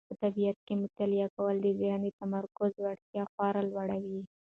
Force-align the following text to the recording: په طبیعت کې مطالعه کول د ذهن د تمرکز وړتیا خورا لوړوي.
په 0.09 0.13
طبیعت 0.23 0.57
کې 0.65 0.73
مطالعه 0.83 1.27
کول 1.35 1.55
د 1.61 1.67
ذهن 1.79 2.01
د 2.03 2.09
تمرکز 2.21 2.71
وړتیا 2.79 3.23
خورا 3.31 3.61
لوړوي. 3.71 4.21